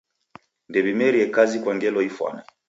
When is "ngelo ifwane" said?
1.75-2.41